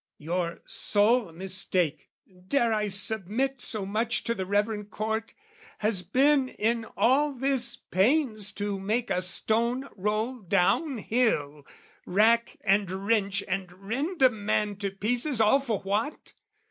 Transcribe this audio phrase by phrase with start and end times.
[0.17, 2.09] Your sole mistake,
[2.47, 5.35] dare I submit so much To the reverend Court?
[5.77, 11.67] has been in all this pains To make a stone roll down hill,
[12.07, 16.33] rack and wrench And rend a man to pieces, all for what?